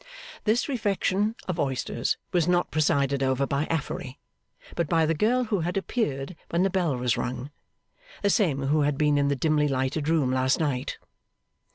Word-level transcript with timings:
This 0.45 0.67
refection 0.67 1.35
of 1.47 1.59
oysters 1.59 2.17
was 2.31 2.47
not 2.47 2.71
presided 2.71 3.21
over 3.21 3.45
by 3.45 3.65
Affery, 3.65 4.17
but 4.75 4.87
by 4.89 5.05
the 5.05 5.13
girl 5.13 5.43
who 5.43 5.59
had 5.59 5.77
appeared 5.77 6.35
when 6.49 6.63
the 6.63 6.71
bell 6.71 6.97
was 6.97 7.17
rung; 7.17 7.51
the 8.23 8.31
same 8.31 8.63
who 8.63 8.81
had 8.81 8.97
been 8.97 9.19
in 9.19 9.27
the 9.27 9.35
dimly 9.35 9.67
lighted 9.67 10.09
room 10.09 10.31
last 10.31 10.59
night. 10.59 10.97